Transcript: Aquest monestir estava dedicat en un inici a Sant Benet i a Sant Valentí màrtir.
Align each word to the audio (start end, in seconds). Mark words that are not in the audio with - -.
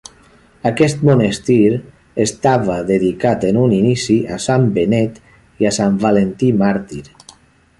Aquest 0.67 1.01
monestir 1.09 1.67
estava 2.23 2.77
dedicat 2.87 3.45
en 3.49 3.59
un 3.65 3.75
inici 3.77 4.17
a 4.37 4.39
Sant 4.47 4.65
Benet 4.79 5.21
i 5.65 5.69
a 5.71 5.75
Sant 5.81 6.01
Valentí 6.07 6.51
màrtir. 6.65 7.07